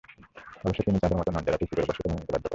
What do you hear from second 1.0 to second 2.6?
তাদের মত নন, যারা চুক্তি করে বশ্যতা মেনে নিতে বাধ্য করেন।